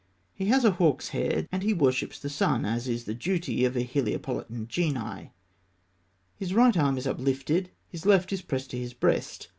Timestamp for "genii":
4.67-5.31